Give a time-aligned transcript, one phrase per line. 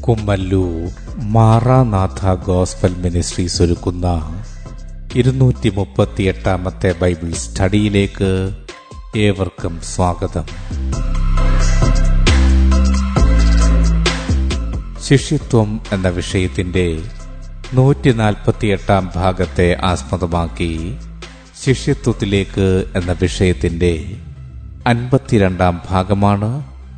[0.00, 4.34] Kummallur Maranatha gospel ministries ഒരുക്കുന്ന
[5.14, 8.54] ഇരുന്നൂറ്റി മുപ്പത്തിയെട്ടാമത്തെ Bible സ്റ്റഡിയിലേക്ക്
[9.16, 10.46] ഏവർക്കും സ്വാഗതം.
[15.02, 17.00] ശിഷ്യത്വം എന്ന വിഷയത്തിന്റെ
[17.74, 20.98] നൂറ്റി നാൽപ്പത്തിയെട്ടാം ഭാഗത്തെ ആസ്പദമാക്കി
[21.64, 24.16] ശിഷ്യത്വത്തിലേക്ക് എന്ന വിഷയത്തിന്റെ
[24.86, 26.73] അൻപത്തിരണ്ടാം ഭാഗമാണ്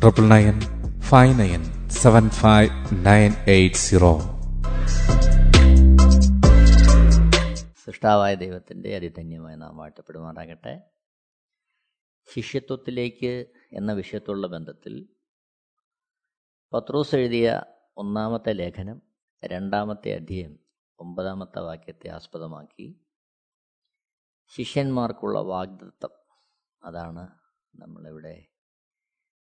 [0.00, 0.60] Triple nine
[1.00, 4.18] five nine seven five nine eight zero
[7.84, 10.80] സൃഷ്ടാവായ ദൈവത്തിന്റെ അതിധന്യമായ നാം വാഴ്ത്തപ്പെടുമാറാകട്ടെ.
[12.34, 15.08] ശിഷ്യത്വത്തിലേക്ക് എന്ന വിഷയത്തുള്ള ബന്ധത്തിൽ
[16.72, 17.62] പത്രോസ് എഴുതിയ
[17.96, 19.02] ഒന്നാമത്തെ ലേഖനം
[19.44, 20.58] രണ്ടാമത്തെ അധ്യയം
[20.98, 23.00] ഒമ്പതാമത്തെ വാക്യത്തെ ആസ്പദമാക്കി
[24.56, 26.10] ശിഷ്യന്മാർക്കുള്ള വാഗ്ദത്തം.
[26.84, 27.28] അതാണ്
[27.74, 28.55] നമ്മളിവിടെ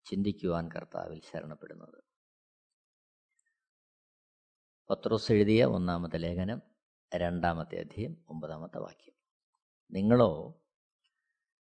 [0.07, 2.05] ചിന്തിക്കുവാൻ കർത്താവിൽ ശരണപ്പെടുന്നത്.
[4.91, 6.63] പത്രോസ് എഴുതിയ ഒന്നാമത്തെ ലേഖനം
[7.17, 9.15] രണ്ടാമത്തെ അധ്യയം ഒമ്പതാമത്തെ വാക്യം.
[9.91, 10.63] നിങ്ങളോ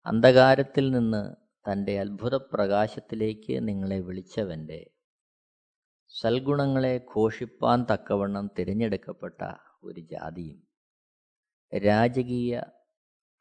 [0.05, 1.35] അന്ധകാരത്തിൽ നിന്ന്
[1.71, 4.91] തന്റെ അത്ഭുത പ്രകാശത്തിലേക്ക് നിങ്ങളെ വിളിച്ചവന്റെ
[6.21, 9.41] സൽഗുണങ്ങളെ ഘോഷിപ്പാൻ തക്കവണ്ണം തിരഞ്ഞെടുക്കപ്പെട്ട
[9.83, 10.67] ഒരു ജാതിയും
[11.77, 12.61] രാജകീയ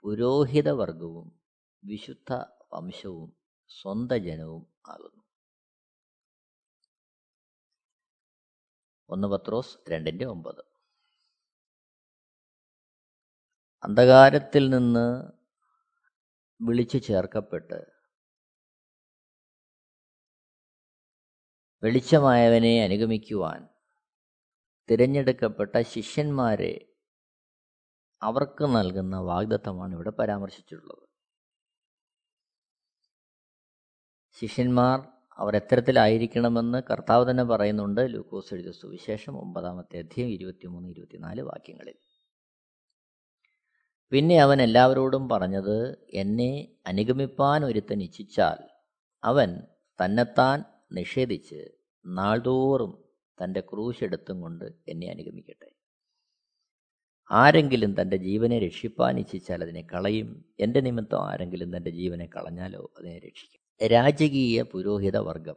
[0.04, 1.40] പുരോഹിതവർഗവും
[1.84, 2.32] വിശുദ്ധ
[2.72, 3.37] വംശവും
[3.68, 5.22] സ്വന്ത ജനവും ആകുന്നു.
[9.08, 10.62] ഒന്ന് പത്രോസ് രണ്ടിന്റെ ഒമ്പത്.
[13.84, 15.32] അന്ധകാരത്തിൽ നിന്ന്
[16.60, 17.98] വിളിച്ചു ചേർക്കപ്പെട്ട്
[21.82, 23.68] വെളിച്ചമായവനെ അനുഗമിക്കുവാൻ
[24.90, 26.96] തിരഞ്ഞെടുക്കപ്പെട്ട ശിഷ്യന്മാരെ
[28.22, 31.07] അവർക്ക് നൽകുന്ന വാഗ്ദത്തമാണ് ഇവിടെ പരാമർശിച്ചിട്ടുള്ളത്.
[34.40, 38.06] ശിഷ്യന്മാർ അവർ എത്തരത്തിലായിരിക്കണമെന്ന് കർത്താവ് തന്നെ പറയുന്നുണ്ട്.
[38.08, 41.94] ലൂക്കോസ് എഴുതിയ സുവിശേഷം ഒമ്പതാമത്തെ അധ്യയം ഇരുപത്തിമൂന്ന് ഇരുപത്തിനാല് വാക്യങ്ങളിൽ.
[44.10, 48.58] പിന്നെ അവൻ എല്ലാവരോടും പറഞ്ഞത് എന്നെ അനുഗമിപ്പാൻ ഒരുത്തൻ ഇച്ഛിച്ചാൽ
[49.24, 49.60] അവൻ
[50.04, 51.68] തന്നെത്താൻ നിഷേധിച്ച്
[52.06, 53.04] നാൾതോറും
[53.42, 55.70] തന്റെ ക്രൂശെടുത്തും കൊണ്ട് എന്നെ അനുഗമിക്കട്ടെ.
[57.30, 60.44] ആരെങ്കിലും തന്റെ ജീവനെ രക്ഷിപ്പാൻ ഇച്ഛിച്ചാൽ അതിനെ കളയും.
[60.60, 63.67] എന്റെ നിമിത്തം ആരെങ്കിലും തന്റെ ജീവനെ കളഞ്ഞാലോ അതിനെ രക്ഷിക്കും.
[63.86, 65.56] രാജകീയ പുരോഹിത വർഗം.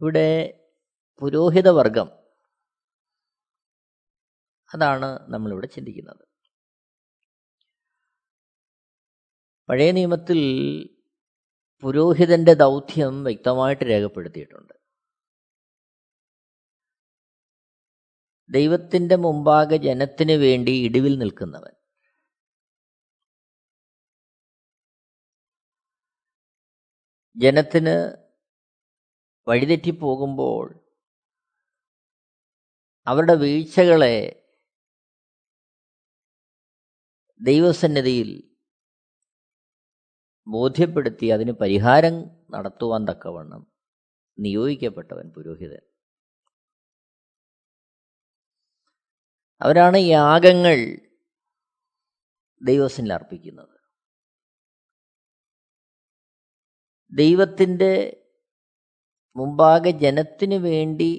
[0.00, 0.56] ഇവിടെ
[1.20, 2.10] പുരോഹിത വർഗം.
[4.74, 6.28] അതാണ് നമ്മളിവിടെ ചിന്തിക്കുന്നത്.
[9.68, 10.38] പഴയ നിയമത്തിൽ
[11.80, 14.72] പുരോഹിതന്റെ ദൗത്യം വ്യക്തമായിട്ട് രേഖപ്പെടുത്തിയിട്ടുണ്ട്.
[18.50, 21.79] ദൈവത്തിന്റെ മുമ്പാകെ ജനത്തിന് വേണ്ടി ഇടിവിൽ നിൽക്കുന്നവൻ.
[27.36, 28.12] ജനത്തിന്
[29.48, 30.90] വഴിതെറ്റിപ്പോകുമ്പോൾ
[33.06, 34.46] അവരുടെ വീഴ്ചകളെ
[37.40, 38.50] ദൈവസന്നിധിയിൽ
[40.48, 42.12] ബോധ്യപ്പെടുത്തി അതിന് പരിഹാരം
[42.50, 43.72] നടത്തുവാൻ തക്കവണ്ണം
[44.38, 45.80] നിയോഗിക്കപ്പെട്ടവൻ പുരോഹിതൻ.
[49.60, 51.08] അവരാണ് യാഗങ്ങൾ
[52.62, 53.79] ദൈവസനിൽ അർപ്പിക്കുന്നത്.
[57.12, 57.92] ദൈവത്തിന്റെ
[59.36, 61.10] മുമ്പാകെ ജനത്തിനു വേണ്ടി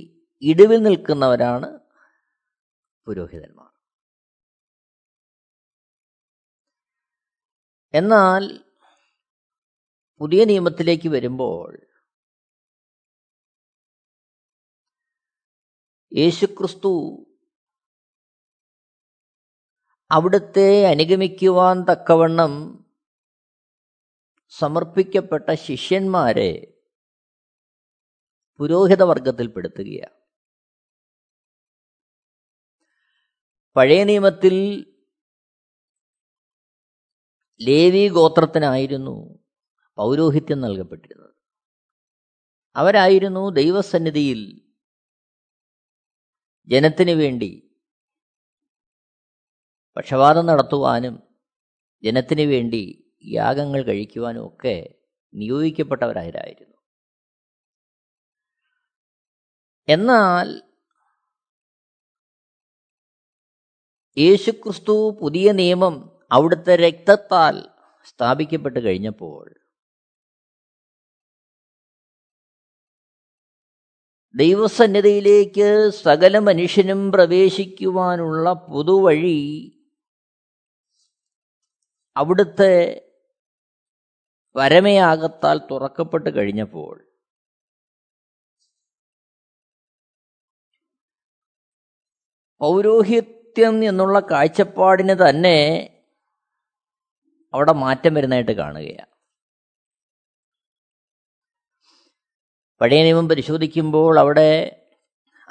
[0.41, 1.79] ഇടിവിൽ നിൽക്കുന്നവരാണ്
[3.07, 3.67] പുരോഹിതന്മാർ.
[7.93, 8.43] എന്നാൽ
[10.19, 11.87] പുതിയ നിയമത്തിലേക്ക് വരുമ്പോൾ
[16.11, 16.91] യേശുക്രിസ്തു
[20.11, 22.80] അവിടുത്തെ അനുഗമിക്കുവാൻ തക്കവണ്ണം
[24.51, 26.75] സമർപ്പിക്കപ്പെട്ട ശിഷ്യന്മാരെ
[28.59, 30.15] പുരോഹിത വർഗത്തിൽപ്പെടുത്തുകയാണ്
[33.75, 34.55] പഴയ നിയമത്തിൽ
[37.61, 39.39] ലേവി ഗോത്രത്തിനായിരുന്നു
[39.97, 41.33] പൗരോഹിത്യം നൽകപ്പെട്ടിരുന്നത്.
[42.75, 44.41] അവരായിരുന്നു ദൈവസന്നിധിയിൽ
[46.67, 47.71] ജനത്തിന് വേണ്ടി
[49.97, 51.15] പക്ഷപാതം നടത്തുവാനും
[52.03, 54.75] ജനത്തിന് വേണ്ടി യാഗങ്ങൾ കഴിക്കുവാനും ഒക്കെ
[55.33, 56.75] നിയോഗിക്കപ്പെട്ടവരായിരുന്നു
[59.87, 60.47] എന്നാൽ
[64.17, 65.95] യേശുക്രിസ്തു പുതിയ നിയമം
[66.31, 67.55] അവിടുത്തെ രക്തത്താൽ
[68.05, 69.45] സ്ഥാപിക്കപ്പെട്ട് കഴിഞ്ഞപ്പോൾ
[74.35, 79.39] ദൈവസന്നിധിയിലേക്ക് സകല മനുഷ്യനും പ്രവേശിക്കുവാനുള്ള പുതുവഴി
[82.15, 82.73] അവിടുത്തെ
[84.55, 87.07] പരമയാകത്താൽ തുറക്കപ്പെട്ട് കഴിഞ്ഞപ്പോൾ
[92.61, 95.57] പൗരോഹിത്യം എന്നുള്ള കാഴ്ചപ്പാടിന് തന്നെ
[97.53, 99.11] അവിടെ മാറ്റം വരുന്നതായിട്ട് കാണുകയാണ്.
[102.81, 104.77] പഴയ നിയമം പരിശോധിക്കുമ്പോൾ അവിടെ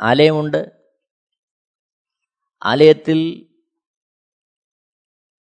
[0.00, 0.70] ആലയമുണ്ട്.
[2.62, 3.18] ആലയത്തിൽ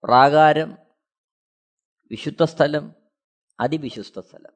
[0.05, 0.79] പ്രാകാരം
[2.11, 3.02] വിശുദ്ധ സ്ഥലം
[3.63, 4.53] അതിവിശുദ്ധ സ്ഥലം.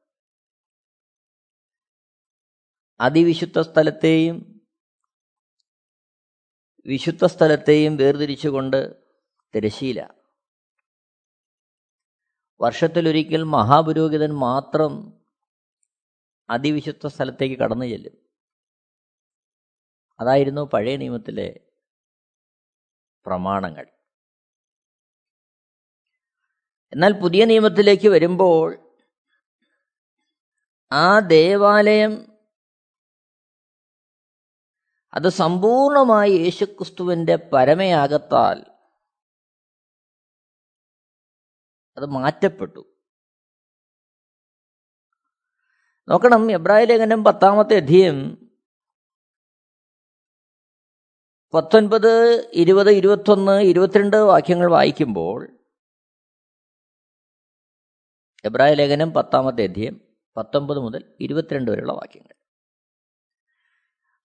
[3.01, 4.61] അതിവിശുദ്ധ സ്ഥലത്തെയും
[6.87, 9.05] വിശുദ്ധ സ്ഥലത്തെയും വേർതിരിച്ചുകൊണ്ട്
[9.55, 10.09] തിരശീല
[12.61, 15.23] വർഷത്തിലൊരിക്കൽ മഹാപുരോഹിതൻ മാത്രം
[16.51, 18.27] അതിവിശുദ്ധ സ്ഥലത്തേക്ക് കടന്നു ചെല്ലും.
[20.21, 21.61] അതായിരുന്നു പഴയ നിയമത്തിലെ
[23.27, 23.87] പ്രമാണങ്ങൾ.
[26.93, 28.86] എന്നാൽ പുതിയ നിയമത്തിലേക്ക് വരുമ്പോൾ
[30.91, 32.37] ആ ദേവാലയം
[35.13, 38.65] അത് സമ്പൂർണമായി യേശുക്രിസ്തുവിന്റെ പരമയാകത്താൽ
[41.97, 42.83] അത് മാറ്റപ്പെട്ടു.
[46.09, 48.49] നോക്കണം എബ്രായ ലേഖനം പത്താമത്തെ അധ്യയം
[51.55, 52.13] പത്തൊൻപത്
[52.53, 55.49] ഇരുപത് ഇരുപത്തൊന്ന് ഇരുപത്തിരണ്ട് വാക്യങ്ങൾ വായിക്കുമ്പോൾ
[58.45, 60.06] എബ്രായ ലേഖനം പത്താമത്തെ അധ്യയം
[60.37, 62.35] പത്തൊമ്പത് മുതൽ ഇരുപത്തിരണ്ട് വരെയുള്ള വാക്യങ്ങൾ.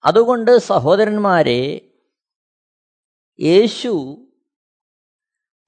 [0.05, 1.91] അതുകൊണ്ട് സഹോദരന്മാരെ
[3.39, 4.17] യേശു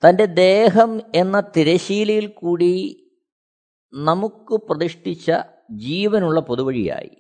[0.07, 2.99] തന്റെ ദേഹം എന്ന തിരശീലയിൽ കൂടി
[3.93, 5.31] നമുക്ക് പ്രതിഷ്ഠിച്ച
[5.71, 7.11] ജീവനുള്ള പൊതുവഴിയായി.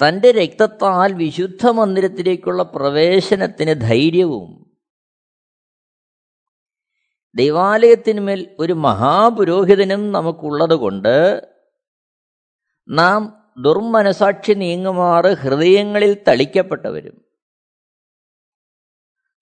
[0.00, 4.65] തന്റെ രക്തത്താൽ വിശുദ്ധ മന്ദിരത്തിലേക്കുള്ള പ്രവേശനത്തിന് ധൈര്യവും
[7.36, 11.16] ദൈവാലയത്തിന്മേൽ ഒരു മഹാപുരോഹിതനും നമുക്കുള്ളതുകൊണ്ട്
[12.88, 13.22] നാം
[13.58, 17.16] ദുർമനസാക്ഷി നീങ്ങുമാറ് ഹൃദയങ്ങളിൽ തളിക്കപ്പെട്ടവരും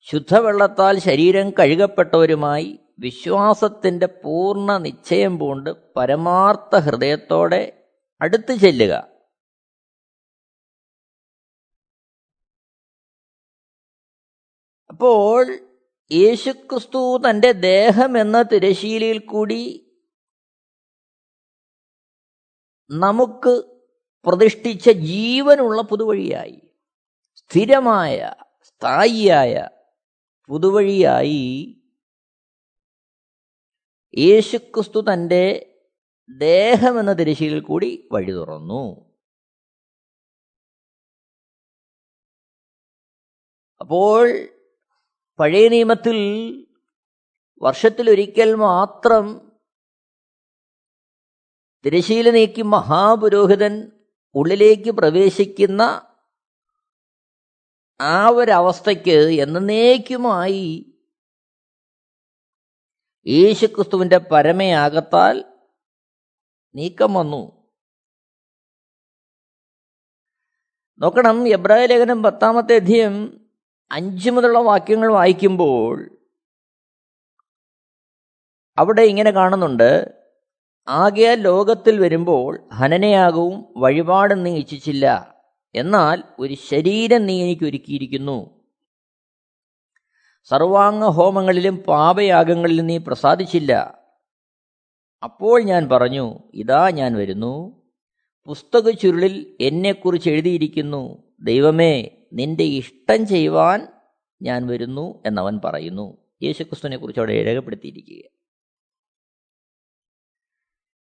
[0.08, 7.62] ശുദ്ധവെള്ളത്താൽ ശരീരം കഴുകപ്പെട്ടവരുമായി വിശ്വാസത്തിന്റെ പൂർണ നിശ്ചയം പൂണ്ട് പരമാർത്ഥ ഹൃദയത്തോടെ
[8.20, 8.94] അടുത്തു ചെല്ലുക.
[14.90, 15.44] അപ്പോൾ
[16.10, 19.90] യേശുക്രിസ്തു തന്റെ ദേഹം എന്ന തിരശീലയിൽ കൂടി
[22.90, 23.54] നമുക്ക്
[24.26, 26.62] പ്രതിഷ്ഠിച്ച ജീവനുള്ള പുതുവഴിയായി
[27.36, 29.68] സ്ഥിരമായ സ്ഥായിയായ
[30.48, 31.42] പുതുവഴിയായി
[34.18, 35.44] യേശുക്രിസ്തു തന്റെ
[36.28, 39.12] ദേഹമെന്ന തിരശീലിൽ കൂടി വഴി തുറന്നു.
[43.80, 44.53] അപ്പോൾ
[45.38, 46.16] പഴയ നിയമത്തിൽ
[47.62, 49.52] വർഷത്തിലൊരിക്കൽ മാത്രം
[51.84, 53.92] തിരശീല നീക്കി മഹാപുരോഹിതൻ
[54.34, 56.10] ഉള്ളിലേക്ക് പ്രവേശിക്കുന്ന
[58.00, 60.94] ആ ഒരവസ്ഥയ്ക്ക് എന്നേക്കുമായി
[63.26, 65.44] യേശുക്രിസ്തുവിന്റെ പരമയാകത്താൽ
[66.74, 67.70] നീക്കം വന്നു.
[71.00, 73.43] നോക്കണം എബ്രാഹിം ലേഖനം പത്താമത്തെ അധ്യയം
[73.92, 76.18] അഞ്ചു മുതലുള്ള വാക്യങ്ങൾ വായിക്കുമ്പോൾ
[78.78, 80.12] അവിടെ ഇങ്ങനെ കാണുന്നുണ്ട്
[80.88, 85.34] ആകെ ലോകത്തിൽ വരുമ്പോൾ ഹനനയാകവും വഴിപാട് നീ ഇച്ഛിച്ചില്ല.
[85.74, 88.68] എന്നാൽ ഒരു ശരീരം നീ എനിക്ക് ഒരുക്കിയിരിക്കുന്നു.
[90.44, 94.04] സർവാംഗ ഹോമങ്ങളിലും പാപയാഗങ്ങളിലും നീ പ്രസാദിച്ചില്ല.
[95.22, 97.84] അപ്പോൾ ഞാൻ പറഞ്ഞു ഇതാ ഞാൻ വരുന്നു.
[98.46, 101.32] പുസ്തക ചുരുളിൽ എന്നെക്കുറിച്ച് എഴുതിയിരിക്കുന്നു.
[101.40, 103.88] ദൈവമേ നിന്റെ ഇഷ്ടം ചെയ്യുവാൻ
[104.42, 106.16] ഞാൻ വരുന്നു എന്നവൻ പറയുന്നു.
[106.42, 108.30] യേശുക്രിസ്തുവിനെ കുറിച്ച് അവിടെ രേഖപ്പെടുത്തിയിരിക്കുക.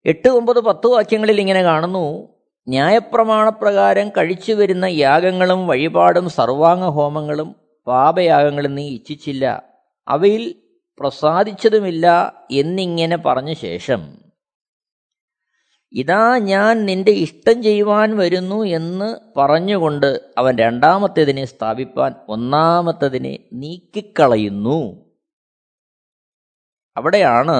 [0.05, 2.33] എട്ട് ഒമ്പത് പത്ത് വാക്യങ്ങളിൽ ഇങ്ങനെ കാണുന്നു.
[2.67, 7.55] ന്യായപ്രമാണപ്രകാരം കഴിച്ചു വരുന്ന യാഗങ്ങളും വഴിപാടും സർവാംഗ ഹോമങ്ങളും
[7.87, 9.63] പാപയാഗങ്ങളും നീ ഇച്ഛിച്ചില്ല.
[10.07, 10.55] അവയിൽ
[10.99, 14.22] പ്രസാദിച്ചതുമില്ല എന്നിങ്ങനെ പറഞ്ഞ ശേഷം
[15.93, 25.09] ഇതാ ഞാൻ നിന്റെ ഇഷ്ടം ചെയ്യുവാൻ വരുന്നു എന്ന് പറഞ്ഞുകൊണ്ട് അവൻ രണ്ടാമത്തേതിനെ സ്ഥാപിപ്പാൻ ഒന്നാമത്തതിനെ നീക്കിക്കളയുന്നു.
[26.97, 27.57] അവിടെയാണ്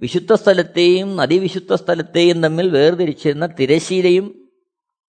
[0.00, 4.50] വിശുദ്ധ സ്ഥലത്തെയും നദിവിശുദ്ധ സ്ഥലത്തെയും തമ്മിൽ വേർതിരിച്ചിരുന്ന തിരശീലയും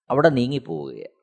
[0.10, 1.14] അവിടെ നീങ്ങിപ്പോവുകയാണ്.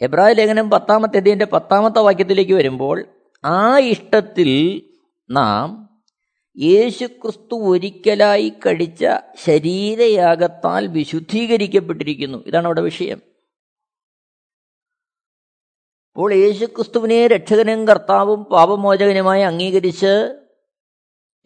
[0.00, 3.06] എബ്രാഹിം ലേഖനം പത്താമത്തെ അതിന്റെ പത്താമത്തെ വാക്യത്തിലേക്ക് വരുമ്പോൾ
[3.44, 4.50] ആ ഇഷ്ടത്തിൽ
[5.30, 5.88] നാം
[6.56, 9.04] യേശുക്രിസ്തു ഒരിക്കലായി കഴിച്ച
[9.44, 12.38] ശരീരയാഗത്താൽ വിശുദ്ധീകരിക്കപ്പെട്ടിരിക്കുന്നു.
[12.46, 13.20] ഇതാണ് അവിടെ വിഷയം.
[16.16, 20.38] അപ്പോൾ യേശുക്രിസ്തുവിനെ രക്ഷകനും കർത്താവും പാപമോചകനുമായി അംഗീകരിച്ച്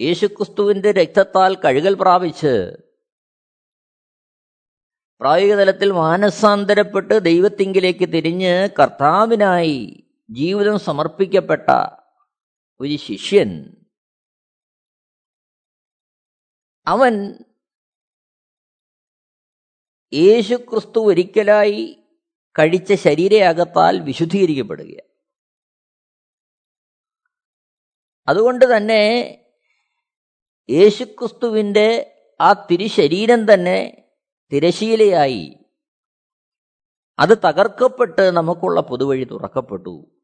[0.00, 2.76] യേശുക്രിസ്തുവിന്റെ രക്തത്താൽ കഴുകൽ പ്രാപിച്ച്
[5.20, 12.01] പ്രായോഗിക തലത്തിൽ മാനസാന്തരപ്പെട്ട് ദൈവത്തിങ്കിലേക്ക് തിരിഞ്ഞ് കർത്താവിനായി ജീവിതം സമർപ്പിക്കപ്പെട്ട
[12.80, 13.76] ഒരു ശിഷ്യൻ
[16.86, 17.34] അവൻ
[20.14, 22.04] യേശുക്രിസ്തു ഒരിക്കലായി
[22.58, 25.12] കഴിച്ച ശരീരയാകത്താൽ വിശുദ്ധീകരിക്കപ്പെടുക
[28.28, 29.38] അതുകൊണ്ട് തന്നെ
[30.70, 34.08] യേശുക്രിസ്തുവിന്റെ ആ തിരുശരീരം തന്നെ
[34.52, 35.70] തിരശീലയായി.
[37.18, 40.21] അത് തകർക്കപ്പെട്ട് നമുക്കുള്ള പൊതുവഴി തുറക്കപ്പെട്ടു.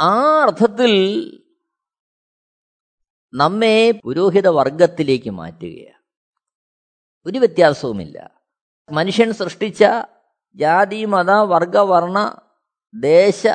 [0.00, 0.92] ആ അർത്ഥത്തിൽ
[3.34, 6.02] നമ്മെ പുരോഹിത വർഗത്തിലേക്ക് മാറ്റുകയാണ്.
[7.26, 8.40] ഒരു വ്യത്യാസവുമില്ല.
[8.92, 9.84] മനുഷ്യൻ സൃഷ്ടിച്ച
[10.54, 12.40] ജാതി മത വർഗ വർണ
[12.94, 13.46] ദേശ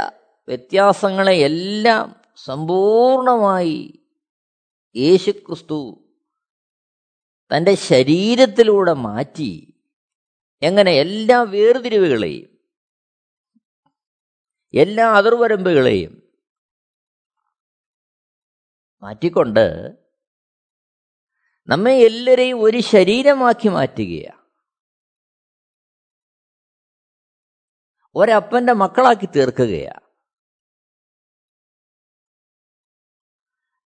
[0.48, 4.00] വ്യത്യാസങ്ങളെയെല്ലാം സമ്പൂർണമായി
[4.96, 6.04] യേശുക്രിസ്തു
[7.58, 9.74] തന്റെ ശരീരത്തിലൂടെ മാറ്റി
[10.62, 12.50] എങ്ങനെ എല്ലാ വേർതിരിവുകളെയും
[14.74, 16.29] എല്ലാ അതിർവരമ്പുകളെയും
[19.04, 19.66] മാറ്റിക്കൊണ്ട്
[21.68, 24.38] നമ്മെ എല്ലാവരെയും ഒരു ശരീരമാക്കി മാറ്റുകയാണ്
[28.16, 30.06] ഒരപ്പന്റെ മക്കളാക്കി തീർക്കുകയാണ്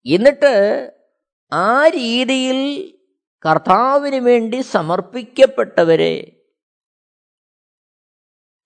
[0.05, 0.53] എന്നിട്ട്
[1.51, 2.59] ആ രീതിയിൽ
[3.45, 6.15] കർത്താവിന് വേണ്ടി സമർപ്പിക്കപ്പെട്ടവരെ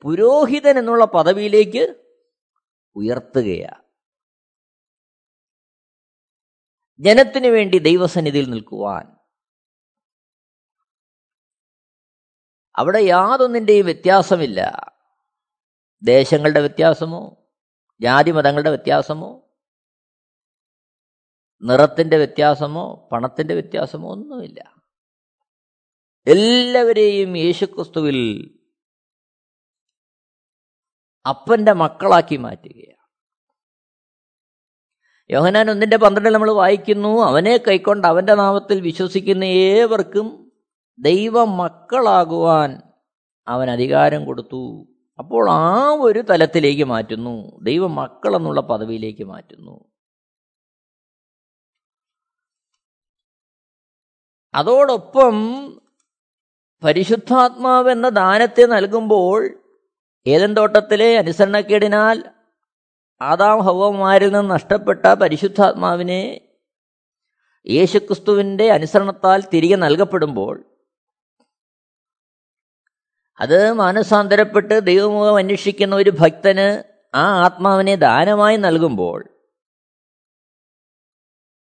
[0.03, 1.83] പുരോഹിതൻ എന്നുള്ള പദവിയിലേക്ക്
[2.95, 3.86] ഉയർത്തുകയാണ്
[6.99, 9.17] ജനത്തിനു വേണ്ടി ദൈവസന്നിധിയിൽ നിൽക്കുവാൻ.
[12.75, 14.91] അവിടെ യാതൊന്നിന്റെയും വ്യത്യാസമില്ല.
[16.03, 17.47] ദേശങ്ങളുടെ വ്യത്യാസമോ
[18.01, 19.43] ജാതി മതങ്ങളുടെ വ്യത്യാസമോ
[21.61, 24.75] നിറത്തിന്റെ വ്യത്യാസമോ പണത്തിന്റെ വ്യത്യാസമോ ഒന്നുമില്ല.
[26.27, 28.53] എല്ലാവരെയും യേശുക്രിസ്തുവിൽ
[31.29, 32.96] അപ്പന്റെ മക്കളാക്കി മാറ്റുകയാണ്.
[35.29, 40.51] യോഹനാൻ ഒന്നിന്റെ പന്ത്രണ്ടിൽ നമ്മൾ വായിക്കുന്നു അവനെ കൈക്കൊണ്ട് അവന്റെ നാമത്തിൽ വിശ്വസിക്കുന്ന ഏവർക്കും
[40.99, 42.81] ദൈവ മക്കളാകുവാൻ
[43.47, 44.87] അവൻ അധികാരം കൊടുത്തു.
[45.19, 49.85] അപ്പോൾ ആ ഒരു തലത്തിലേക്ക് മാറ്റുന്നു ദൈവ മക്കൾ എന്നുള്ള പദവിയിലേക്ക് മാറ്റുന്നു.
[54.55, 55.35] അതോടൊപ്പം
[56.83, 59.59] പരിശുദ്ധാത്മാവെന്ന ദാനത്തെ നൽകുമ്പോൾ
[60.27, 62.36] ഏതൻ തോട്ടത്തിലെ അനുസരണക്കേടിനാൽ
[63.21, 66.51] ആദാം ഹവമാരിൽ നിന്ന് നഷ്ടപ്പെട്ട പരിശുദ്ധാത്മാവിനെ
[67.67, 70.63] യേശുക്രിസ്തുവിന്റെ അനുസരണത്താൽ തിരികെ നൽകപ്പെടുമ്പോൾ
[73.39, 76.83] അത് മാനസാന്തരപ്പെട്ട് ദൈവമുഖം അന്വേഷിക്കുന്ന ഒരു ഭക്തന്
[77.15, 79.29] ആ ആത്മാവിനെ ദാനമായി നൽകുമ്പോൾ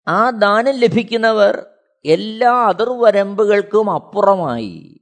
[0.07, 1.65] ആ ദാനം ലഭിക്കുന്നവർ
[2.05, 4.99] എല്ലാ അതിർവരമ്പുകൾക്കും അപ്പുറമായി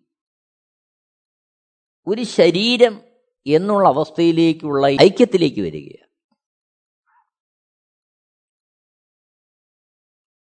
[2.08, 3.02] ഒരു ശരീരം
[3.46, 6.09] എന്നുള്ള അവസ്ഥയിലേക്കുള്ള ഐക്യത്തിലേക്ക് വരികയാണ്.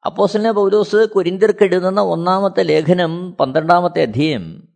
[0.08, 4.68] അപ്പോസലിനെ പൗലോസ് കുരിന്തിർക്ക് ഒന്നാമത്തെ ലേഖനം പന്ത്രണ്ടാമത്തെ അധ്യയം.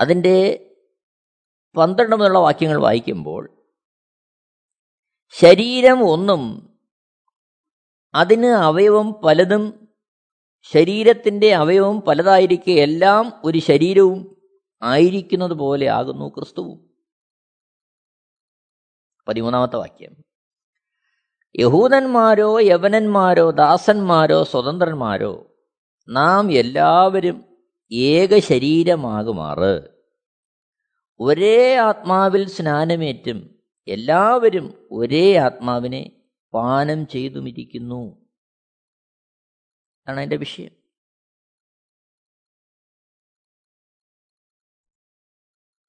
[0.00, 0.68] അതിന്റെ
[1.76, 3.66] പന്ത്രണ്ട് മുതലുള്ള വാക്യങ്ങൾ വായിക്കുമ്പോൾ
[5.30, 6.42] ശരീരം ഒന്നും
[8.14, 9.88] അതിന് അവയവം പലതും
[10.62, 14.42] ശരീരത്തിന്റെ അവയവം പലതായിരിക്കെ എല്ലാം ഒരു ശരീരവും
[14.82, 16.90] ആയിരിക്കുന്നത് പോലെ ആകുന്നു ക്രിസ്തുവും.
[19.28, 20.31] പതിമൂന്നാമത്തെ വാക്യം.
[21.56, 25.52] യഹൂദന്മാരോ യവനന്മാരോ ദാസന്മാരോ സ്വതന്ത്രന്മാരോ
[26.08, 27.44] നാം എല്ലാവരും
[27.92, 29.80] ഏക ശരീരമാകുമാറ്.
[31.20, 36.22] ഒരേ ആത്മാവിൽ സ്നാനമേറ്റും എല്ലാവരും ഒരേ ആത്മാവിനെ
[36.54, 38.26] പാനം ചെയ്തുമിരിക്കുന്നു.
[40.08, 40.70] ആണ് അതിന്റെ വിഷയം.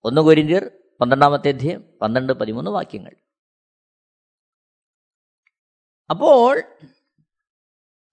[0.04, 3.16] ഒന്ന് കൊരിന്തിയർ പന്ത്രണ്ടാമത്തെ അധ്യയം പന്ത്രണ്ട് പതിമൂന്ന് വാക്യങ്ങൾ.
[6.10, 6.64] അപ്പോൾ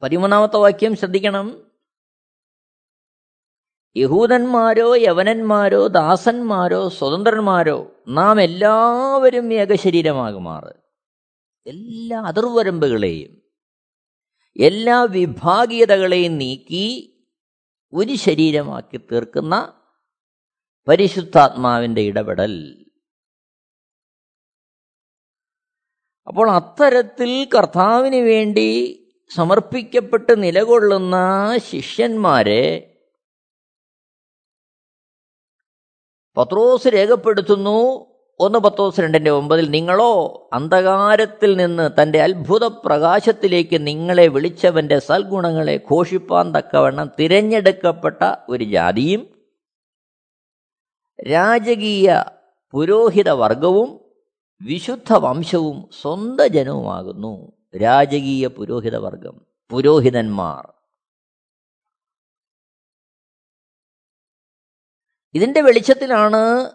[0.03, 1.71] പതിമൂന്നാമത്തെ വാക്യം ശ്രദ്ധിക്കണം.
[3.97, 10.73] യഹൂദന്മാരോ യവനന്മാരോ ദാസന്മാരോ സ്വതന്ത്രന്മാരോ നാം എല്ലാവരും ഏകശരീരമാകുമാറ്
[11.67, 13.43] എല്ലാ അതിർവരമ്പുകളെയും
[14.57, 16.87] എല്ലാ വിഭാഗീയതകളെയും നീക്കി
[17.93, 19.85] ഒരു ശരീരമാക്കി തീർക്കുന്ന
[20.89, 22.87] പരിശുദ്ധാത്മാവിന്റെ ഇടപെടൽ.
[26.31, 28.69] അപ്പോൾ അത്തരത്തിൽ കർത്താവിന് വേണ്ടി
[29.37, 31.17] സമർപ്പിക്കപ്പെട്ട് നിലകൊള്ളുന്ന
[31.71, 32.91] ശിഷ്യന്മാരെ
[36.37, 38.07] പത്രോസ് രേഖപ്പെടുത്തുന്നു.
[38.41, 40.13] ഒന്ന് പത്തോസ് രണ്ടിന്റെ ഒമ്പതിൽ നിങ്ങളോ
[40.53, 49.29] അന്ധകാരത്തിൽ നിന്ന് തന്റെ അത്ഭുത പ്രകാശത്തിലേക്ക് നിങ്ങളെ വിളിച്ചവന്റെ സൽഗുണങ്ങളെ ഘോഷിപ്പാൻ തക്കവണ്ണം തിരഞ്ഞെടുക്കപ്പെട്ട ഒരു ജാതിയും
[51.31, 52.25] രാജകീയ
[52.73, 54.10] പുരോഹിത വർഗവും
[54.63, 60.73] വിശുദ്ധ വംശവും സ്വന്ത ജനവുമാകുന്നു രാജകീയ പുരോഹിത വർഗം പുരോഹിതന്മാർ.
[65.35, 66.71] ഇതിന്റെ വെളിച്ചത്തിലാണ്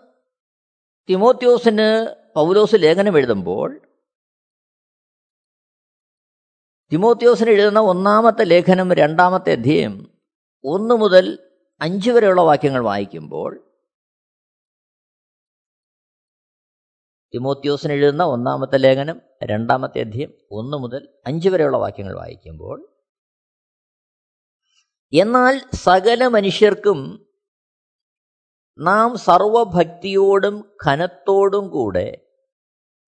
[1.09, 3.81] തിമോത്യോസിന് പൗലോസ് ലേഖനം എഴുതുമ്പോൾ
[6.91, 10.21] തിമോത്യോസിന് എഴുതുന്ന ഒന്നാമത്തെ ലേഖനം രണ്ടാമത്തെ അധ്യയം
[10.63, 13.64] ഒന്ന് മുതൽ അഞ്ച് വരെയുള്ള വാക്യങ്ങൾ വായിക്കുമ്പോൾ
[17.33, 22.77] തിമോത്യോസിന് എഴുതുന്ന ഒന്നാമത്തെ ലേഖനം രണ്ടാമത്തെ അധ്യയം ഒന്ന് മുതൽ അഞ്ച് വരെയുള്ള വാക്യങ്ങൾ വായിക്കുമ്പോൾ
[25.13, 27.29] എന്നാൽ സകല മനുഷ്യർക്കും
[28.79, 32.21] നാം സർവഭക്തിയോടും ഖനത്തോടും കൂടെ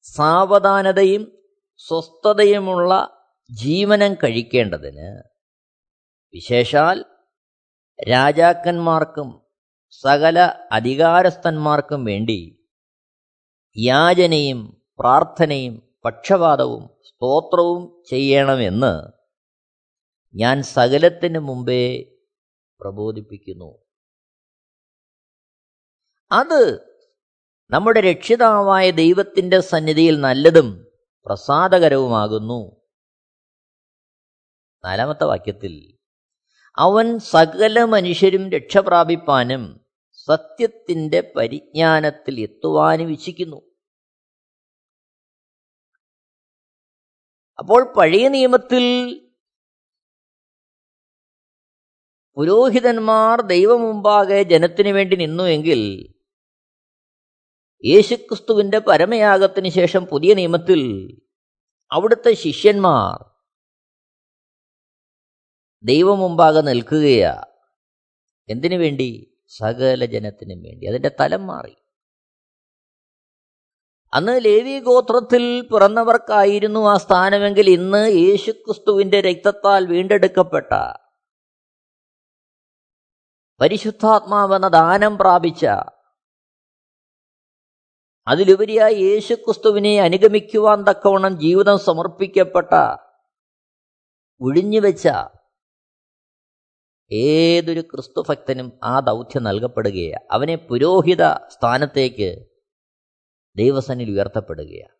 [0.05, 1.31] സാവധാനതയും
[1.79, 3.07] സ്വസ്ഥതയുമുള്ള
[3.51, 5.23] ജീവനം കഴിക്കേണ്ടതിന്
[6.33, 7.05] വിശേഷാൽ
[8.07, 9.41] രാജാക്കന്മാർക്കും
[9.91, 10.39] സകല
[10.71, 12.56] അധികാരസ്ഥന്മാർക്കും വേണ്ടി
[13.77, 19.11] യാചനയും പ്രാർത്ഥനയും പക്ഷപാതവും സ്തോത്രവും ചെയ്യണമെന്ന്
[20.35, 22.03] ഞാൻ സകലത്തിന് മുമ്പേ
[22.81, 23.85] പ്രബോധിപ്പിക്കുന്നു.
[26.31, 26.79] അത്
[27.71, 30.87] നമ്മുടെ രക്ഷിതാവായ ദൈവത്തിന്റെ സന്നിധിയിൽ നല്ലതും
[31.25, 32.81] പ്രസാദകരവുമാകുന്നു.
[34.85, 35.97] നാലാമത്തെ വാക്യത്തിൽ
[36.77, 43.66] അവൻ സകല മനുഷ്യരും രക്ഷപ്രാപിപ്പാനും സത്യത്തിന്റെ പരിജ്ഞാനത്തിൽ എത്തുവാനും ഇച്ഛിക്കുന്നു.
[47.59, 48.83] അപ്പോൾ പഴയ നിയമത്തിൽ
[52.35, 56.13] പുരോഹിതന്മാർ ദൈവമുമ്പാകെ ജനത്തിനു വേണ്ടി നിന്നുവെങ്കിൽ
[57.85, 60.81] യേശുക്രിസ്തുവിന്റെ പരമയാഗത്തിന് ശേഷം പുതിയ നിയമത്തിൽ
[61.91, 63.37] അവിടുത്തെ ശിഷ്യന്മാർ
[65.83, 67.43] ദൈവമുമ്പാകെ നിൽക്കുകയാ.
[68.49, 69.39] എന്തിനു വേണ്ടി?
[69.47, 70.85] സകല ജനത്തിനും വേണ്ടി.
[70.85, 71.75] അതിന്റെ തലം മാറി.
[74.13, 80.73] അന്ന് ലേവി ഗോത്രത്തിൽ പിറന്നവർക്കായിരുന്നു ആ സ്ഥാനമെങ്കിൽ ഇന്ന് യേശുക്രിസ്തുവിന്റെ രക്തത്താൽ വീണ്ടെടുക്കപ്പെട്ട
[83.59, 85.65] പരിശുദ്ധാത്മാവെന്ന ദാനം പ്രാപിച്ച
[88.27, 92.73] അതിലുപരിയായി യേശുക്രിസ്തുവിനെ അനുഗമിക്കുവാൻ തക്കവണ്ണം ജീവിതം സമർപ്പിക്കപ്പെട്ട
[94.41, 95.07] ഒഴിഞ്ഞുവെച്ച
[97.11, 100.25] ഏതൊരു ക്രിസ്തുഭക്തനും ആ ദൗത്യം നൽകപ്പെടുകയാണ്.
[100.31, 102.46] അവനെ പുരോഹിത സ്ഥാനത്തേക്ക്
[103.57, 104.97] ദൈവസനിൽ ഉയർത്തപ്പെടുകയാണ്.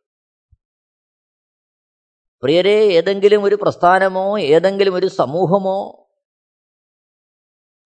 [2.42, 6.08] പ്രിയരെ ഏതെങ്കിലും ഒരു പ്രസ്ഥാനമോ ഏതെങ്കിലും ഒരു സമൂഹമോ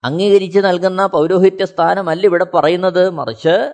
[0.04, 3.10] അംഗീകരിച്ച് നൽകുന്ന പൗരോഹിത്യ സ്ഥാനമല്ല ഇവിടെ പറയുന്നത്.
[3.10, 3.74] മറിച്ച്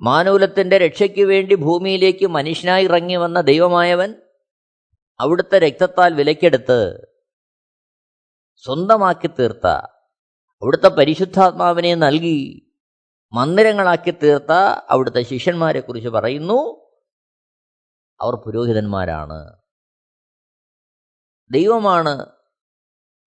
[0.00, 4.14] മാനൂലത്തിന്റെ രക്ഷയ്ക്ക് വേണ്ടി ഭൂമിയിലേക്ക് മനുഷ്യനായി ഇറങ്ങി വന്ന ദൈവമായവൻ
[5.20, 7.08] അവിടുത്തെ രക്തത്താൽ വിലക്കെടുത്ത്
[8.56, 9.66] സ്വന്തമാക്കി തീർത്ത
[10.62, 12.67] അവിടുത്തെ പരിശുദ്ധാത്മാവിനെ നൽകി
[13.32, 14.52] മന്ദിരങ്ങളാക്കി തീർത്ത
[14.90, 16.88] അവിടുത്തെ ശിഷ്യന്മാരെ കുറിച്ച് പറയുന്നു.
[18.20, 19.58] അവർ പുരോഹിതന്മാരാണ്.
[21.50, 22.26] ദൈവമാണ്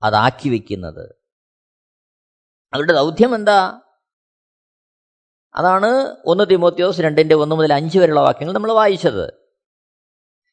[0.04, 1.16] അതാക്കി വയ്ക്കുന്നത്
[2.74, 3.82] അവരുടെ ദൗത്യം എന്താ?
[5.56, 9.34] അതാണ് ഒന്ന് തിമോത്യോസ് രണ്ടിന്റെ ഒന്ന് മുതൽ അഞ്ച് വരെയുള്ള വാക്യങ്ങൾ നമ്മൾ വായിച്ചത്.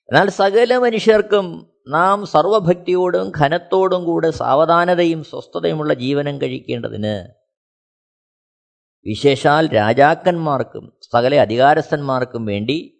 [0.08, 7.38] എന്നാൽ സകല മനുഷ്യർക്കും നാം സർവഭക്തിയോടും ഖനത്തോടും കൂടെ സാവധാനതയും സ്വസ്ഥതയുമുള്ള ജീവനം കഴിക്കേണ്ടതിന്
[9.06, 12.94] വിശേഷാൽ രാജാക്കന്മാർക്കും സകല അധികാരസ്ഥന്മാർക്കും വേണ്ടി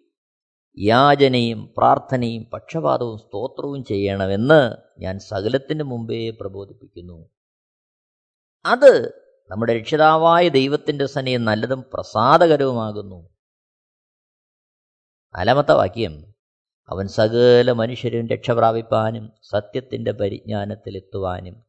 [0.77, 7.29] യാചനയും പ്രാർത്ഥനയും പക്ഷപാതവും സ്തോത്രവും ചെയ്യണമെന്ന് ഞാൻ സകലത്തിന് മുമ്പേ പ്രബോധിപ്പിക്കുന്നു.
[8.65, 9.09] അത്
[9.51, 13.29] നമ്മുടെ രക്ഷിതാവായ ദൈവത്തിന്റെ സനയെ നല്ലതും പ്രസാദകരവുമാകുന്നു.
[15.37, 16.33] നാലാമത്തെ വാക്യം
[16.89, 21.63] അവൻ സകല മനുഷ്യരും രക്ഷപ്രാപിപ്പാനും സത്യത്തിന്റെ പരിജ്ഞാനത്തിലെത്തുവാനും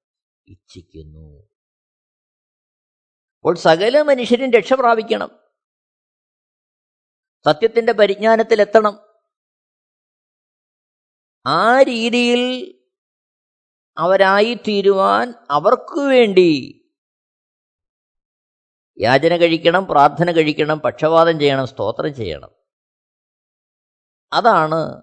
[0.49, 1.50] ഇച്ഛിക്കുന്നു.
[3.41, 5.31] അപ്പോൾ സകല മനുഷ്യരും രക്ഷ പ്രാപിക്കണം.
[7.45, 9.01] സത്യത്തിന്റെ പരിജ്ഞാനത്തിലെത്തണം.
[11.47, 12.75] ആ രീതിയിൽ
[13.99, 16.77] അവരായി തീരുവാൻ അവർക്ക് വേണ്ടി
[18.99, 22.51] യാചന കഴിക്കണം പ്രാർത്ഥന കഴിക്കണം പക്ഷപാതം ചെയ്യണം സ്തോത്രം ചെയ്യണം.
[24.33, 25.03] അതാണ്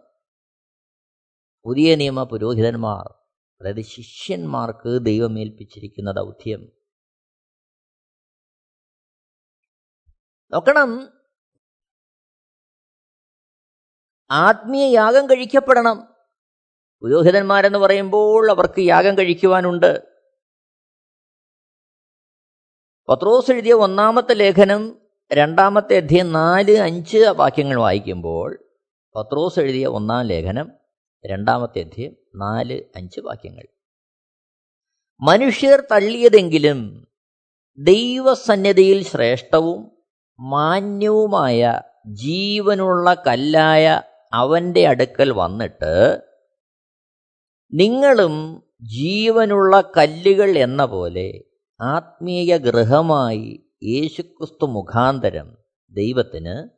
[1.66, 3.14] പുതിയ നിയമ പുരോഹിതന്മാർ
[3.62, 6.77] അതായത് ശിഷ്യന്മാർക്ക് ദൈവമേൽപ്പിച്ചിരിക്കുന്ന ദൗത്യം.
[10.54, 11.14] നോക്കണം.
[14.32, 16.16] ആത്മീയ യാഗം കഴിക്കപ്പെടണം.
[17.02, 20.08] പുരോഹിതന്മാരെന്ന് പറയുമ്പോൾ അവർക്ക് യാഗം കഴിക്കുവാനുണ്ട്.
[23.10, 25.02] പത്രോസ് എഴുതിയ ഒന്നാമത്തെ ലേഖനം
[25.34, 28.58] രണ്ടാമത്തെ അധ്യയം നാല് അഞ്ച് വാക്യങ്ങൾ വായിക്കുമ്പോൾ
[29.16, 30.72] പത്രോസ് എഴുതിയ ഒന്നാം ലേഖനം
[31.26, 33.64] രണ്ടാമത്തെ അധ്യയം നാല് അഞ്ച് വാക്യങ്ങൾ.
[35.22, 37.08] മനുഷ്യർ തള്ളിയതെങ്കിലും
[37.78, 39.97] ദൈവസന്നിധിയിൽ ശ്രേഷ്ഠവും
[40.40, 46.22] മാന്യവുമായ ജീവനുള്ള കല്ലായ അവന്റെ അടുക്കൽ വന്നിട്ട്
[47.74, 51.44] നിങ്ങളും ജീവനുള്ള കല്ലുകൾ എന്ന പോലെ
[51.82, 55.58] ആത്മീയ ഗൃഹമായി യേശുക്രിസ്തു മുഖാന്തരം
[55.92, 56.70] ദൈവത്തിന്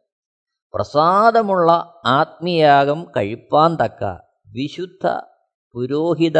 [0.73, 1.71] പ്രസാദമുള്ള
[2.05, 4.03] ആത്മീയാഗം കഴിപ്പാൻ തക്ക
[4.51, 5.07] വിശുദ്ധ
[5.73, 6.37] പുരോഹിത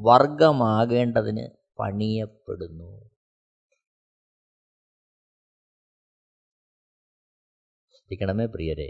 [0.00, 3.01] വർഗമാകേണ്ടതിന് പണിയപ്പെടുന്നു.
[8.12, 8.88] ശ്രദ്ധിക്കണമേ പ്രിയരെ.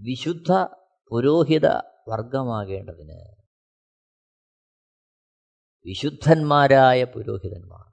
[0.00, 0.50] വിശുദ്ധ
[1.10, 1.66] പുരോഹിത
[2.10, 3.18] വർഗമാകേണ്ടതിന്
[5.86, 7.84] വിശുദ്ധന്മാരായ പുരോഹിതന്മാർ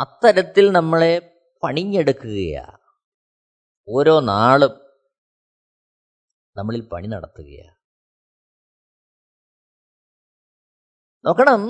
[0.00, 1.12] അത്തരത്തിൽ നമ്മളെ
[1.62, 2.78] പണിഞ്ഞെടുക്കുകയാണ്
[3.88, 4.74] ഓരോ നാളും
[6.56, 7.76] നമ്മളിൽ പണി നടത്തുകയാണ്
[11.24, 11.62] നോക്കണം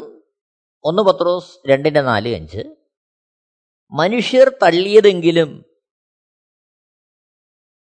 [0.84, 2.76] ഒന്ന് പത്രോസ് രണ്ടിന്റെ നാല് അഞ്ച്.
[3.90, 5.64] മനുഷ്യർ തള്ളിയതെങ്കിലും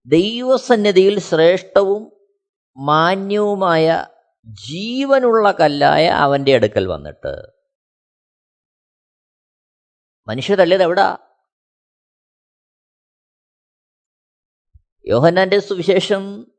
[0.05, 2.11] ദൈവസന്നിധിയിൽ ശ്രേഷ്ഠവും
[2.77, 4.07] മാന്യവുമായ
[4.45, 7.53] ജീവനുള്ള കല്ലായ അവന്റെ അടുക്കൽ വന്നിട്ട്.
[10.27, 11.17] മനുഷ്യർ തള്ളിയത് എവിടാ?
[15.07, 16.51] യോഹന്നാന്റെ സുവിശേഷം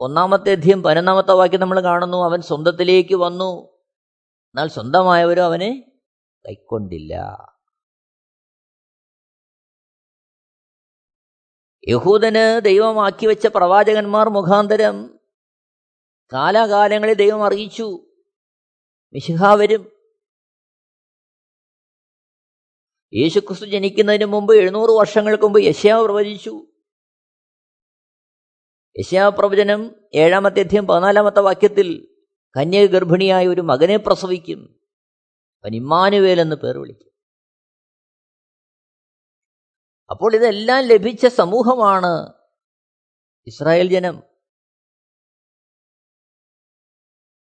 [0.00, 2.24] ഒന്നാമത്തെ അധ്യയം പതിനൊന്നാമത്തെ വാക്യം നമ്മൾ കാണുന്നു.
[2.24, 3.71] അവൻ സ്വന്തത്തിലേക്ക് വന്നു.
[4.54, 5.92] എന്നാൽ സ്വന്തമായവരും അവനെ
[6.48, 7.14] കൈക്കൊണ്ടില്ല.
[11.88, 15.20] യഹൂദന് ദൈവമാക്കി വെച്ച പ്രവാചകന്മാർ മുഖാന്തരം
[16.32, 18.06] കാലാകാലങ്ങളിൽ ദൈവം അറിയിച്ചു.
[19.14, 19.92] മിശിഹ വരും.
[23.14, 26.66] യേശുക്രിസ്തു ജനിക്കുന്നതിന് മുമ്പ് എഴുന്നൂറ് വർഷങ്ങൾക്ക് മുമ്പ് യശ്യാവ് പ്രവചിച്ചു.
[28.98, 32.11] യശ്യാവ് പ്രവചനം ഏഴാമത്തെ അധ്യയം പതിനാലാമത്തെ വാക്യത്തിൽ
[32.56, 34.80] കന്യക ഗർഭിണിയായ ഒരു മകനെ പ്രസവിക്കും.
[35.64, 37.12] അവൻ ഇമ്മാനുവേൽ എന്ന് പേർ വിളിക്കും.
[40.10, 42.32] അപ്പോൾ ഇതെല്ലാം ലഭിച്ച സമൂഹമാണ്
[43.46, 44.22] ഇസ്രായേൽ ജനം.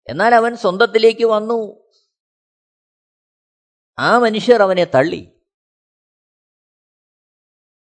[0.07, 1.91] എന്നാൽ അവൻ സ്വന്തത്തിലേക്ക് വന്നു.
[3.99, 5.40] ആ മനുഷ്യർ അവനെ തള്ളി.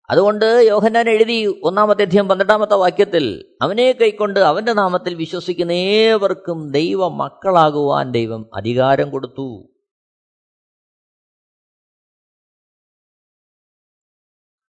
[0.10, 8.12] അതുകൊണ്ട് യോഹന്നാൻ എഴുതി ഒന്നാമത്തെ അധ്യയം പന്ത്രണ്ടാമത്തെ വാക്യത്തിൽ അവനെ കൈക്കൊണ്ട് അവന്റെ നാമത്തിൽ വിശ്വസിക്കുന്ന ഏവർക്കും ദൈവ മക്കളാകുവാൻ
[8.12, 9.70] ദൈവം അധികാരം കൊടുത്തു.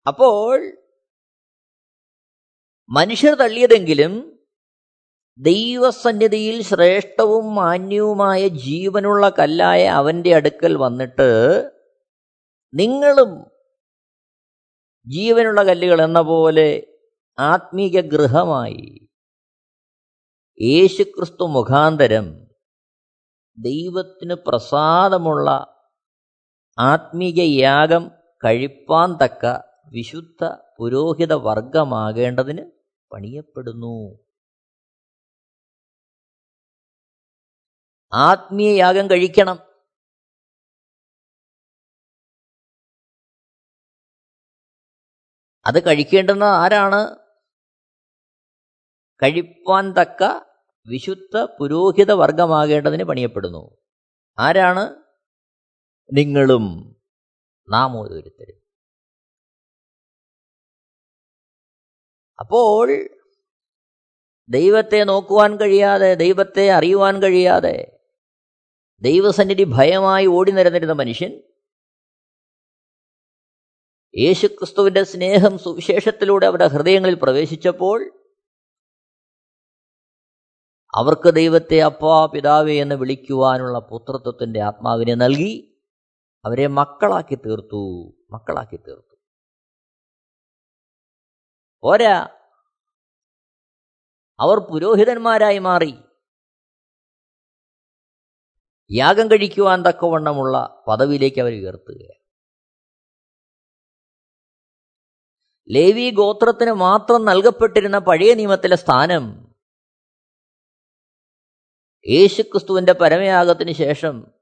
[0.07, 0.61] അപ്പോൾ
[2.91, 4.41] മനുഷ്യർ തള്ളിയതെങ്കിലും
[5.39, 11.31] ദൈവസന്നിധിയിൽ ശ്രേഷ്ഠവും മാന്യവുമായ ജീവനുള്ള കല്ലായ അവന്റെ അടുക്കൽ വന്നിട്ട്
[12.75, 13.54] നിങ്ങളും
[15.07, 16.87] ജീവനുള്ള കല്ലുകൾ എന്ന പോലെ
[17.39, 19.09] ആത്മീക ഗൃഹമായി
[20.61, 22.27] യേശുക്രിസ്തു മുഖാന്തരം
[23.59, 25.51] ദൈവത്തിന് പ്രസാദമുള്ള
[26.79, 28.11] ആത്മീക യാഗം
[28.45, 29.47] കഴിപ്പാൻ തക്ക
[29.93, 30.45] വിശുദ്ധ
[30.79, 32.71] പുരോഹിത വർഗമാകേണ്ടതിന്
[33.13, 34.25] പണിയപ്പെടുന്നു.
[38.13, 39.74] ആത്മീയ യാഗം കഴിക്കണം.
[45.67, 47.17] അത് കഴിക്കേണ്ടുന്ന ആരാണ്?
[49.23, 50.23] കഴിപ്പാൻ തക്ക
[50.87, 53.77] വിശുദ്ധ പുരോഹിത വർഗമാകേണ്ടതിന് പണിയപ്പെടുന്നു.
[54.39, 54.95] ആരാണ്?
[56.13, 56.97] നിങ്ങളും
[57.71, 58.65] നാം ഓരോരുത്തരും.
[62.41, 63.09] അപ്പോൾ
[64.49, 67.99] ദൈവത്തെ നോക്കുവാൻ കഴിയാതെ ദൈവത്തെ അറിയുവാൻ കഴിയാതെ
[69.03, 71.54] ദൈവസന്നിധി ഭയമായി ഓടി നിരന്നിരുന്ന മനുഷ്യൻ
[74.19, 78.11] യേശുക്രിസ്തുവിന്റെ സ്നേഹം സുവിശേഷത്തിലൂടെ അവരുടെ ഹൃദയങ്ങളിൽ പ്രവേശിച്ചപ്പോൾ
[80.95, 85.83] അവർക്ക് ദൈവത്തെ അപ്പാ പിതാവേ എന്ന് വിളിക്കുവാനുള്ള പുത്രത്വത്തിന്റെ ആത്മാവിനെ നൽകി
[86.45, 89.17] അവരെ മക്കളാക്കി തീർത്തു മക്കളാക്കി തീർത്തു.
[91.83, 92.29] പോരാ.
[94.41, 95.95] അവർ പുരോഹിതന്മാരായി മാറി.
[98.93, 102.24] യാഗം കഴിക്കുവാൻ തക്കവണ്ണമുള്ള പദവിയിലേക്ക് അവർ ഉയർത്തുകയാണ്.
[105.71, 109.55] ലേവി ഗോത്രത്തിന് മാത്രം നൽകപ്പെട്ടിരുന്ന പഴയ നിയമത്തിലെ സ്ഥാനം
[112.09, 114.33] യേശുക്രിസ്തുവിന്റെ പരമയാഗത്തിന് ശേഷം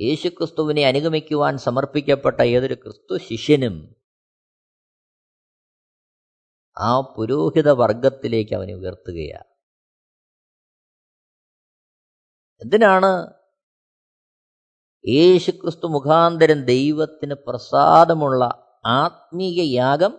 [0.00, 3.96] യേശുക്രിസ്തുവിനെ അനുഗമിക്കുവാൻ സമർപ്പിക്കപ്പെട്ട ഏതൊരു ക്രിസ്തു ശിഷ്യനും
[6.78, 9.48] ആ പുരോഹിത വർഗത്തിലേക്ക് അവനെ ഉയർത്തുകയാണ്.
[12.60, 13.36] എന്തിനാണ്
[15.08, 20.18] യേശുക്രിസ്തു മുഖാന്തരം ദൈവത്തിന് പ്രസാദമുള്ള ആത്മീയ യാഗം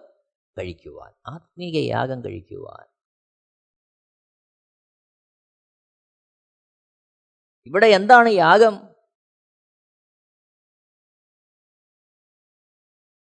[0.57, 1.13] കഴിക്കുവാൻ.
[1.27, 2.87] ആത്മീയ യാഗം കഴിക്കുവാൻ.
[7.65, 8.95] ഇവിടെ എന്താണ് യാഗം?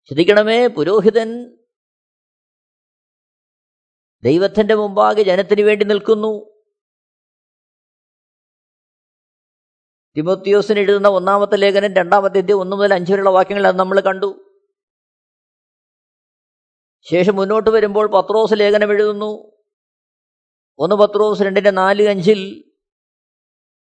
[0.07, 1.59] ശ്രദ്ധിക്കണമേ പുരോഹിതൻ.
[4.24, 6.54] ദൈവത്തിന്റെ മുമ്പാകെ ജനത്തിന് വേണ്ടി നിൽക്കുന്നു.
[10.16, 14.53] തിമോത്തിയോസിന് എഴുതുന്ന ഒന്നാമത്തെ ലേഖനം രണ്ടാമത്തെ അധ്യയം ഒന്ന് മുതൽ അഞ്ച് വരെയുള്ള വാക്യങ്ങൾ അത് നമ്മൾ കണ്ടു.
[17.10, 19.52] ശേഷം മുന്നോട്ട് വരുമ്പോൾ പത്രോസ് ലേഖനം എഴുതുന്നു.
[20.78, 22.72] ഒന്ന് പത്രോസ് രണ്ടിന്റെ നാല് അഞ്ചിൽ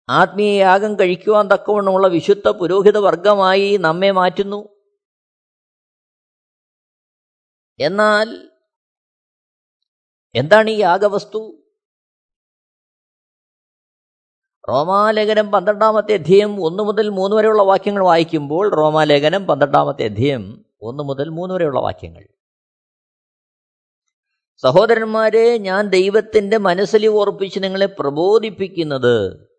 [0.10, 4.70] ആത്മീയ യാഗം കഴിക്കുവാൻ തക്കവണ്ണമുള്ള വിശുദ്ധ പുരോഹിത വർഗമായി നമ്മെ മാറ്റുന്നു.
[7.80, 8.50] എന്നാൽ
[10.36, 11.64] എന്താണ് ഈ യാഗവസ്തു?
[14.70, 21.56] റോമാലേഖനം പന്ത്രണ്ടാമത്തെ അധ്യയം ഒന്ന് മുതൽ മൂന്ന് വരെയുള്ള വാക്യങ്ങൾ വായിക്കുമ്പോൾ റോമാലേഖനം പന്ത്രണ്ടാമത്തെ അധ്യയം ഒന്ന് മുതൽ മൂന്ന്
[21.56, 22.35] വരെയുള്ള വാക്യങ്ങൾ.
[24.58, 29.50] സഹോദരന്മാരെ ഞാൻ ദൈവത്തിന്റെ മനസ്സിൽ ഓർപ്പിച്ച് നിങ്ങളെ പ്രബോധിപ്പിക്കുന്നത്.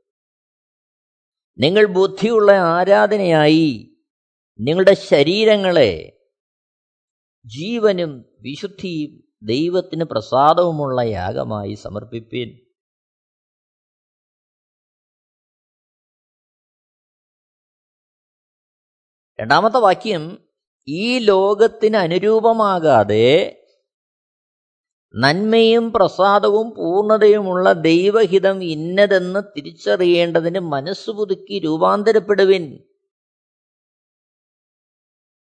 [1.59, 3.96] നിങ്ങൾ ബുദ്ധിയുള്ള ആരാധനയായി
[4.61, 6.20] നിങ്ങളുടെ ശരീരങ്ങളെ
[7.46, 12.66] ജീവനും വിശുദ്ധിയും ദൈവത്തിന് പ്രസാദവുമുള്ള യാഗമായി സമർപ്പിപ്പിൻ.
[19.40, 20.48] രണ്ടാമത്തെ വാക്യം
[20.88, 23.62] ഈ ലോകത്തിന് അനുരൂപമാകാതെ
[25.18, 32.79] നന്മയും പ്രസാദവും പൂർണതയുമുള്ള ദൈവഹിതം ഇന്നതെന്ന് തിരിച്ചറിയേണ്ടതിന് മനസ്സ് പുതുക്കി രൂപാന്തരപ്പെടുവിൻ.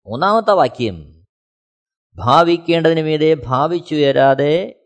[0.06, 1.24] മൂന്നാമത്തെ വാക്യം.
[2.16, 4.82] ഭാവിക്കേണ്ടതിന് മീതെ ഭാവിച്ചുയരാതെ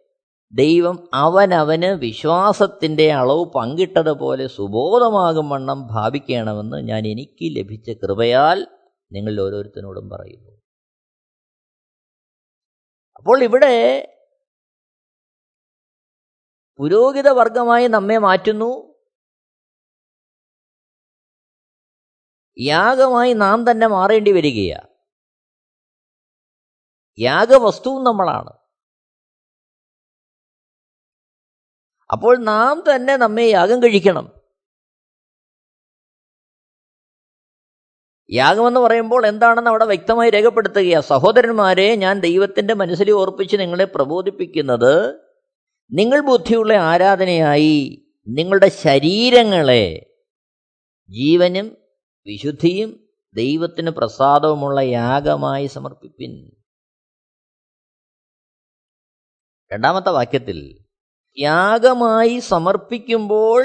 [0.53, 8.67] ദൈവം അവനവന് വിശ്വാസത്തിന്റെ അളവ് പങ്കിട്ടതുപോലെ സുബോധമാകും വണ്ണം ഭാവിക്കണമെന്ന് ഞാൻ എനിക്ക് ലഭിച്ച കൃപയാൽ
[9.13, 10.51] നിങ്ങൾ ഓരോരുത്തരോടും പറയുന്നു.
[13.17, 14.15] അപ്പോൾ ഇവിടെ
[16.79, 18.95] പുരോഹിത വർഗമായി നമ്മെ മാറ്റുന്നു.
[22.59, 24.89] യാഗമായി നാം തന്നെ മാറേണ്ടി വരികയാണ്.
[27.19, 28.59] യാഗവസ്തുവും നമ്മളാണ്.
[32.13, 34.33] അപ്പോൾ നാം തന്നെ നമ്മെ യാഗം കഴിക്കണം.
[38.31, 41.03] യാഗമെന്ന് പറയുമ്പോൾ എന്താണെന്ന് അവിടെ വ്യക്തമായി രേഖപ്പെടുത്തുകയാണ്.
[41.03, 45.28] സഹോദരന്മാരെ ഞാൻ ദൈവത്തിന്റെ മനസ്സിൽ ഓർപ്പിച്ച് നിങ്ങളെ പ്രബോധിപ്പിക്കുന്നത്
[45.93, 50.07] നിങ്ങൾ ബുദ്ധിയുള്ള ആരാധനയായി നിങ്ങളുടെ ശരീരങ്ങളെ
[51.09, 51.77] ജീവനും
[52.27, 56.51] വിശുദ്ധിയും ദൈവത്തിന് പ്രസാദവുമുള്ള യാഗമായി സമർപ്പിപ്പിൻ.
[59.73, 60.79] രണ്ടാമത്തെ വാക്യത്തിൽ
[61.39, 63.65] യാഗമായി സമർപ്പിക്കുമ്പോൾ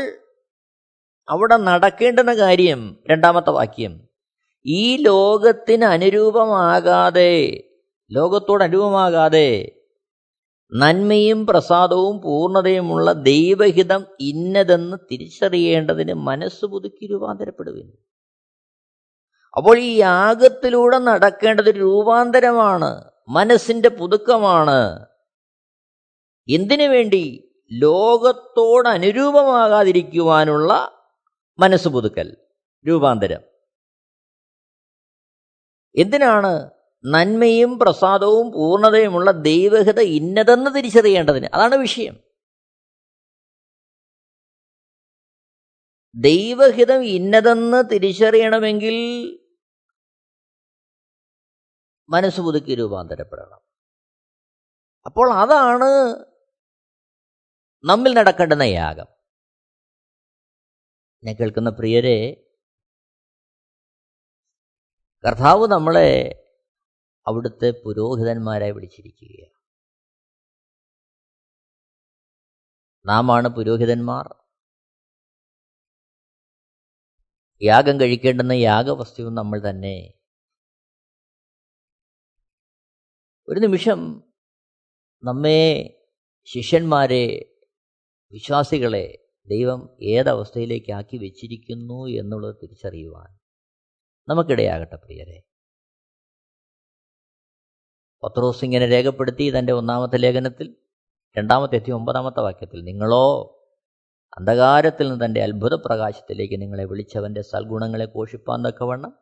[1.29, 4.07] അവിടെ നടക്കേണ്ടുന്ന കാര്യം രണ്ടാമത്തെ വാക്യം
[4.65, 7.63] ഈ ലോകത്തിന് അനുരൂപമാകാതെ
[8.11, 9.71] ലോകത്തോട് അനുരൂപമാകാതെ
[10.73, 17.91] നന്മയും പ്രസാദവും പൂർണതയുമുള്ള ദൈവഹിതം ഇന്നതെന്ന് തിരിച്ചറിയേണ്ടതിന് മനസ്സ് പുതുക്കി രൂപാന്തരപ്പെടുവിൻ.
[19.57, 25.05] അപ്പോൾ ഈ യാഗത്തിലൂടെ നടക്കേണ്ടത് രൂപാന്തരമാണ് മനസ്സിന്റെ പുതുക്കമാണ്.
[26.49, 27.49] എന്തിനു വേണ്ടി?
[27.71, 30.91] ലോകത്തോട് അനുരൂപമാകാതിരിക്കുവാനുള്ള
[31.59, 32.37] മനസ്സ് പുതുക്കൽ
[32.87, 33.41] രൂപാന്തരം.
[35.95, 36.69] എന്തിനാണ്
[37.05, 41.47] നന്മയും പ്രസാദവും പൂർണതയുമുള്ള ദൈവഹിത ഇന്നതെന്ന് തിരിച്ചറിയേണ്ടതിന്.
[41.53, 42.23] അതാണ് വിഷയം.
[46.15, 48.95] ദൈവഹിതം ഇന്നതെന്ന് തിരിച്ചറിയണമെങ്കിൽ
[52.09, 53.59] മനസ്സ് പുതുക്കി രൂപാന്തരപ്പെടണം.
[55.05, 56.25] അപ്പോൾ അതാണ്
[57.83, 59.05] നമ്മിൽ നടക്കേണ്ടുന്ന യാഗം.
[61.13, 62.49] എന്നെ കേൾക്കുന്ന പ്രിയരെ
[65.27, 66.39] കർത്താവ് നമ്മളെ
[67.27, 69.53] അവിടുത്തെ പുരോഹിതന്മാരായി വിളിച്ചിരിക്കുകയാണ്.
[73.05, 74.35] നാമാണ് പുരോഹിതന്മാർ.
[77.63, 80.13] യാഗം കഴിക്കേണ്ടുന്ന യാഗവസ്തുവും നമ്മൾ തന്നെ.
[83.49, 84.23] ഒരു നിമിഷം
[85.23, 85.89] നമ്മെ
[86.45, 87.55] ശിഷ്യന്മാരെ
[88.31, 93.39] വിശ്വാസികളെ ദൈവം ഏതവസ്ഥയിലേക്ക് ആക്കി വെച്ചിരിക്കുന്നു എന്നുള്ളത് തിരിച്ചറിയുവാൻ
[94.29, 95.52] നമുക്കിടയാകട്ടെ പ്രിയരെ.
[98.23, 100.75] പത്രോസ് ഇങ്ങനെ രേഖപ്പെടുത്തി തന്റെ ഒന്നാമത്തെ ലേഖനത്തിൽ
[101.37, 103.59] രണ്ടാമത്തെ എത്തി ഒമ്പതാമത്തെ വാക്യത്തിൽ നിങ്ങളോ
[104.37, 109.17] അന്ധകാരത്തിൽ നിന്ന് തന്റെ അത്ഭുത പ്രകാശത്തിലേക്ക് നിങ്ങളെ വിളിച്ചവന്റെ സൽഗുണങ്ങളെ പോഷിപ്പാൻ തക്കവണ്ണം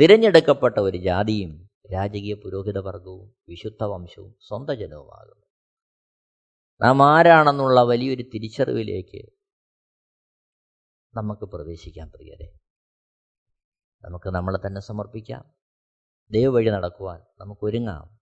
[0.00, 5.46] തിരഞ്ഞെടുക്കപ്പെട്ട ഒരു ജാതിയും രാജകീയ പുരോഹിത വർഗവും വിശുദ്ധ വംശവും സ്വന്തം ജനവുമാകുന്നു.
[6.80, 9.30] നാം ആരാണെന്നുള്ള വലിയൊരു തിരിച്ചറിവിലേക്ക്
[11.14, 12.58] നമുക്ക് പ്രവേശിക്കാൻ പ്രിയരെ.
[14.02, 15.44] നമുക്ക് നമ്മളെ തന്നെ സമർപ്പിക്കാം.
[16.30, 18.21] ദൈവവഴി നടക്കുവാൻ നമുക്ക് ഒരുങ്ങാം.